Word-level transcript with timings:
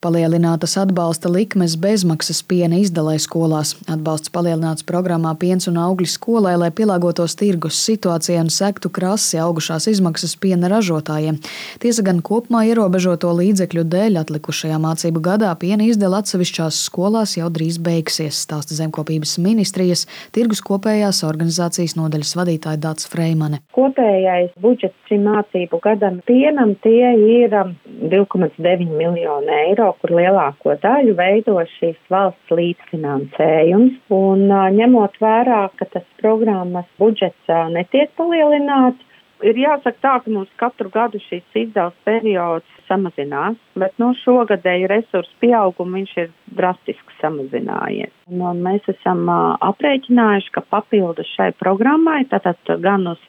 Palielinātas 0.00 0.78
atbalsta 0.80 1.28
likmes 1.28 1.74
bezmaksas 1.76 2.38
piena 2.48 2.78
izdalē 2.80 3.18
skolās. 3.20 3.74
Atbalsts 3.84 4.30
palielināts 4.32 4.86
programmā 4.88 5.34
Piens 5.36 5.68
un 5.68 5.74
augļi 5.76 6.06
skolai, 6.08 6.54
lai 6.56 6.70
pielāgotos 6.72 7.34
tirgus 7.36 7.76
situācijai 7.84 8.38
un 8.40 8.48
sektu 8.48 8.88
krasi 8.88 9.36
augušās 9.44 9.90
izmaksas 9.92 10.32
piena 10.40 10.70
ražotājiem. 10.72 11.36
Tiesa 11.84 12.04
gan 12.06 12.22
kopumā 12.24 12.62
ierobežoto 12.70 13.28
līdzekļu 13.42 13.84
dēļ 13.92 14.16
atlikušajā 14.22 14.78
mācību 14.80 15.20
gadā 15.26 15.50
piena 15.60 15.84
izdala 15.84 16.22
atsevišķās 16.24 16.80
skolās 16.86 17.36
jau 17.36 17.50
drīz 17.52 17.76
beigsies, 17.84 18.40
stāsta 18.46 18.78
zemkopības 18.80 19.36
ministrijas 19.44 20.06
tirgus 20.32 20.64
kopējās 20.64 21.20
organizācijas 21.28 21.98
nodaļas 22.00 22.32
vadītāja 22.40 22.80
Dāts 22.86 23.04
Freimane. 23.12 23.60
Kopējais 23.76 24.56
budžets 24.64 25.12
šim 25.12 25.28
mācību 25.28 25.84
gadam 25.84 26.22
pienam 26.24 26.72
tie 26.88 27.12
ir 27.36 27.52
2,9 27.52 28.16
um, 28.24 28.96
miljoni 28.96 29.56
eiro 29.66 29.89
kur 30.00 30.14
lielāko 30.18 30.76
daļu 30.82 31.14
veido 31.18 31.58
šīs 31.76 31.98
valsts 32.12 32.54
līdzfinansējums. 32.54 33.98
Un 34.14 34.46
ņemot 34.78 35.20
vērā, 35.22 35.62
ka 35.76 35.88
tas 35.94 36.06
programmas 36.22 36.88
budžets 37.00 37.54
netiek 37.74 38.12
palielināts, 38.18 39.06
ir 39.46 39.58
jāsaka 39.60 39.98
tā, 40.02 40.14
ka 40.24 40.32
mums 40.32 40.50
katru 40.60 40.90
gadu 40.92 41.20
šīs 41.26 41.44
izdevuma 41.64 41.96
periods 42.08 42.78
samazinās, 42.88 43.58
bet 43.78 43.94
no 44.02 44.10
šogadēju 44.22 44.90
resursu 44.90 45.36
pieauguma 45.42 46.00
viņš 46.00 46.14
ir 46.24 46.30
drastiski 46.58 47.16
samazinājies. 47.20 48.12
Un, 48.30 48.42
un 48.50 48.62
mēs 48.64 48.86
esam 48.90 49.28
aprēķinājuši, 49.30 50.52
ka 50.56 50.64
papildus 50.74 51.30
šai 51.36 51.52
programmai, 51.60 52.24
tātad 52.32 52.74
gan 52.82 53.06
uz 53.14 53.22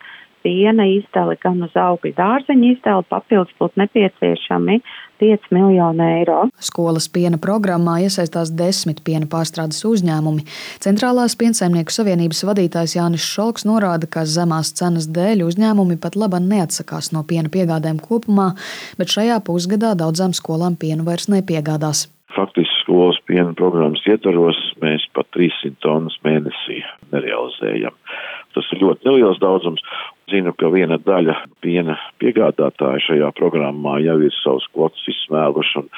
piena 0.43 0.85
izdali, 0.89 1.37
gan 1.41 1.61
uz 1.65 1.75
augļu 1.77 2.13
dārzeņu 2.17 2.73
izdali 2.75 3.07
papildus 3.09 3.55
būtu 3.59 3.81
nepieciešami 3.81 4.77
5 5.21 5.51
miljoni 5.53 6.05
eiro. 6.17 6.39
Skolas 6.59 7.07
piena 7.13 7.37
programmā 7.41 7.99
iesaistās 8.05 8.51
desmit 8.57 9.03
piena 9.05 9.29
pārstrādes 9.29 9.83
uzņēmumi. 9.85 10.47
Centrālās 10.81 11.37
piensaimnieku 11.37 11.93
savienības 11.93 12.41
vadītājs 12.49 12.97
Jānis 12.97 13.27
Šalks 13.33 13.67
norāda, 13.69 14.09
ka 14.09 14.25
zemās 14.25 14.73
cenas 14.77 15.09
dēļ 15.13 15.45
uzņēmumi 15.45 15.99
pat 16.01 16.17
labi 16.17 16.41
neatsakās 16.47 17.11
no 17.15 17.21
piena 17.27 17.53
piegādēm 17.53 18.01
kopumā, 18.01 18.53
bet 18.97 19.13
šajā 19.13 19.37
pusgadā 19.45 19.93
daudzām 19.99 20.33
skolām 20.37 20.79
pienu 20.81 21.05
vairs 21.05 21.29
nepiegādās. 21.29 22.07
Faktiski 22.35 22.83
skolas 22.83 23.17
piena 23.27 23.51
programmas 23.59 24.03
ietvaros 24.07 24.57
mēs 24.81 25.03
pat 25.15 25.27
300 25.35 25.75
tonnas 25.83 26.15
mēnesī 26.23 26.79
nerealizējam. 27.11 27.95
Tas 28.55 28.67
ir 28.71 28.83
ļoti 28.83 29.07
neliels 29.07 29.39
daudzums. 29.43 29.83
Zinu, 30.31 30.53
ka 30.55 30.69
viena 30.71 30.97
daļa 31.01 31.35
piena 31.63 31.97
piegādātāja 32.21 33.03
šajā 33.07 33.31
programmā 33.37 33.97
jau 34.05 34.17
ir 34.23 34.33
savus 34.39 34.67
kvotus 34.71 35.07
izsmēluši, 35.11 35.81
un 35.81 35.89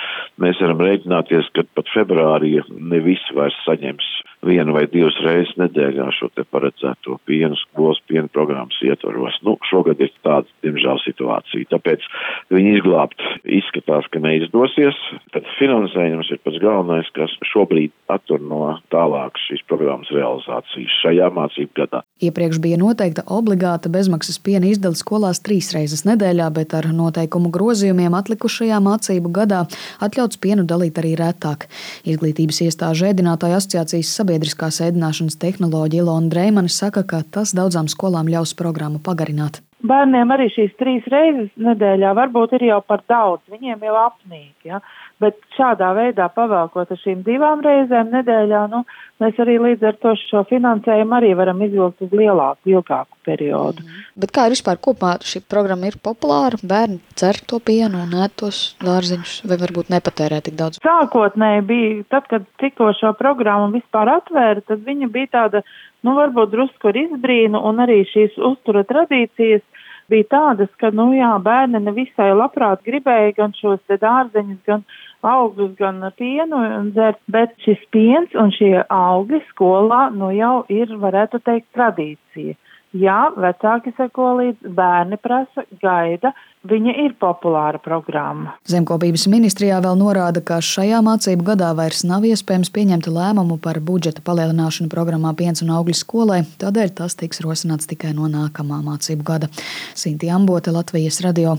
mēs 0.42 0.62
varam 0.64 0.82
rēķināties, 0.82 1.52
ka 1.54 1.66
pat 1.78 1.92
februārī 1.94 2.58
ne 2.70 3.02
visi 3.06 3.38
vairs 3.38 3.58
saņems 3.68 4.10
vienu 4.46 4.76
vai 4.76 4.86
divas 4.92 5.16
reizes 5.24 5.54
nedēļā 5.60 6.10
šo 6.18 6.30
te 6.36 6.46
paredzēto 6.52 7.18
pienu 7.30 7.58
skolas 7.62 8.02
piena 8.10 8.30
programmas 8.34 8.78
ietvaros. 8.86 9.40
Nu, 9.46 9.56
šogad 9.70 10.02
ir 10.04 10.12
tāda, 10.26 10.48
diemžēl, 10.66 11.00
situācija. 11.06 11.70
Tāpēc 11.72 12.06
viņi 12.54 12.76
izglābt 12.78 13.24
izskatās, 13.44 14.08
ka 14.12 14.22
neizdosies. 14.24 14.98
Tad 15.34 15.48
finansējums 15.58 16.32
ir 16.34 16.42
pats 16.44 16.60
galvenais, 16.64 17.10
kas 17.16 17.34
šobrīd 17.54 17.94
attur 18.12 18.44
no 18.44 18.76
tālākas 18.94 19.48
šīs 19.48 19.64
programmas 19.70 20.12
realizācijas 20.14 21.00
šajā 21.02 21.30
mācību 21.34 21.74
gadā. 21.80 22.04
Iepriekš 22.24 22.60
bija 22.64 22.80
noteikta 22.80 23.26
obligāta 23.34 23.92
bezmaksas 23.92 24.40
piena 24.44 24.70
izdala 24.70 24.98
skolās 25.00 25.42
trīs 25.44 25.72
reizes 25.76 26.06
nedēļā, 26.08 26.50
bet 26.56 26.76
ar 26.78 26.90
noteikumu 26.94 27.52
grozījumiem 27.54 28.16
atlikušajā 28.20 28.80
mācību 28.84 29.34
gadā 29.34 29.64
atļauts 30.04 30.40
pienu 30.44 30.68
dalīt 30.68 31.00
arī 31.02 31.16
retāk. 31.20 31.68
Izglītības 32.08 32.62
iestāžu 32.68 33.10
ēdinātāju 33.10 33.58
asociācijas 33.60 34.14
sabiedrība 34.20 34.33
sabiedriskās 34.34 34.80
ēdināšanas 34.82 35.38
tehnoloģija 35.38 36.02
Ilona 36.02 36.30
Dreimane 36.32 36.70
saka, 36.70 37.04
ka 37.06 37.22
tas 37.24 37.54
daudzām 37.54 37.88
skolām 37.88 38.28
ļaus 38.28 38.56
programmu 38.58 39.00
pagarināt. 39.00 39.62
Bērniem 39.84 40.32
arī 40.32 40.48
šīs 40.54 40.76
trīs 40.80 41.08
reizes 41.12 41.50
nedēļā 41.60 42.14
varbūt 42.16 42.56
ir 42.56 42.70
jau 42.70 42.80
par 42.88 43.02
daudz, 43.10 43.44
viņiem 43.52 43.82
jau 43.84 43.96
apnīk, 44.06 44.56
ja? 44.70 44.80
bet 45.24 45.38
šādā 45.58 45.92
veidā 45.96 46.28
pavēlkot 46.36 46.92
ar 46.92 47.00
šīm 47.00 47.22
divām 47.26 47.62
reizēm 47.64 48.10
nedēļā, 48.12 48.64
nu, 48.72 48.84
mēs 49.24 49.38
arī 49.44 49.58
līdz 49.62 49.86
ar 49.90 50.00
to 50.04 50.14
šo 50.20 50.44
finansējumu 50.50 51.18
arī 51.20 51.34
varam 51.40 51.62
izvilkt 51.64 52.04
uz 52.04 52.16
lielāku, 52.16 52.74
ilgāku 52.74 53.20
periodu. 53.28 53.86
Mm. 53.86 54.02
Bet 54.24 54.34
kā 54.36 54.48
ir 54.48 54.56
vispār 54.56 54.80
kopumā 54.84 55.14
šī 55.24 55.44
programma 55.50 55.90
ir 55.90 56.00
populāra? 56.04 56.60
Bērni 56.64 57.00
cer 57.20 57.40
to 57.48 57.60
pienu 57.64 58.04
un 58.04 58.18
ēd 58.24 58.36
tos 58.40 58.62
dārziņus 58.84 59.38
vai 59.50 59.60
varbūt 59.64 59.94
nepatērē 59.94 60.42
tik 60.46 60.60
daudz? 60.60 60.82
Sākotnēji 60.84 61.66
bija, 61.70 61.96
tad, 62.14 62.28
kad 62.32 62.48
tikko 62.62 62.92
šo 63.00 63.14
programmu 63.20 63.72
vispār 63.78 64.16
atvēra, 64.18 64.64
tad 64.68 64.84
viņa 64.88 65.12
bija 65.14 65.32
tāda, 65.38 65.64
nu, 66.04 66.16
varbūt 66.20 66.52
drusku 66.54 66.92
ar 66.92 67.00
izbrīnu 67.00 67.60
un 67.70 67.82
arī 67.84 68.02
šīs 68.10 68.36
uztura 68.52 68.84
tradīcijas 68.90 69.64
bija 70.12 70.28
tādas, 70.30 70.72
ka, 70.82 70.92
nu 70.92 71.10
jā, 71.16 71.32
bērni 71.44 71.80
nevisai 71.84 72.34
labprāt 72.36 72.84
gribēja 72.88 73.34
gan 73.38 73.56
šos 73.58 73.80
te 73.88 73.98
dārzeņus, 74.02 74.60
gan 74.68 74.84
augļus, 75.24 75.72
gan 75.80 76.04
pienu 76.20 76.60
dzert, 76.92 77.22
bet 77.32 77.56
šis 77.64 77.80
piens 77.96 78.36
un 78.36 78.52
šie 78.56 78.84
augļi 78.84 79.40
skolā, 79.52 80.10
nu 80.16 80.34
jau 80.36 80.58
ir, 80.74 80.92
varētu 81.00 81.40
teikt, 81.48 81.70
tradīcija. 81.78 82.58
Jā, 82.94 83.32
vecāki 83.34 83.90
seko 83.98 84.36
līdz, 84.38 84.68
bērni 84.78 85.18
prasa, 85.18 85.64
gaida, 85.82 86.30
viņa 86.70 86.94
ir 87.02 87.16
populāra 87.18 87.80
programma. 87.82 88.54
Zemkopības 88.70 89.26
ministrijā 89.34 89.80
vēl 89.82 89.98
norāda, 89.98 90.44
ka 90.46 90.60
šajā 90.62 91.00
mācību 91.02 91.48
gadā 91.48 91.72
vairs 91.74 92.04
nav 92.06 92.28
iespējams 92.30 92.70
pieņemt 92.76 93.10
lēmumu 93.10 93.58
par 93.64 93.82
budžeta 93.82 94.22
palielināšanu 94.22 94.94
programmā 94.94 95.34
Piens 95.40 95.66
un 95.66 95.74
augļu 95.74 95.98
skolai, 95.98 96.44
tādēļ 96.62 96.94
tas 97.02 97.18
tiks 97.18 97.42
rosināts 97.42 97.90
tikai 97.90 98.14
no 98.14 98.30
nākamā 98.30 98.84
mācību 98.86 99.26
gada. 99.26 99.50
Sinti 99.98 100.30
Ambote, 100.30 100.70
Latvijas 100.76 101.24
radio. 101.26 101.58